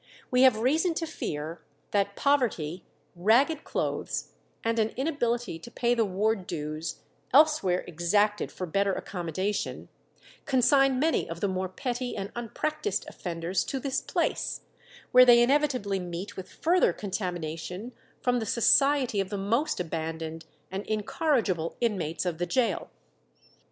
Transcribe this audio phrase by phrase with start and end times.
[0.31, 2.83] We have reason to fear that poverty,
[3.15, 4.31] ragged clothes,
[4.63, 9.89] and an inability to pay the ward dues, elsewhere exacted for better accommodation,
[10.45, 14.61] consign many of the more petty and unpractised offenders to this place,
[15.11, 17.91] where they inevitably meet with further contamination
[18.23, 22.89] from the society of the most abandoned and incorrigible inmates of the gaol."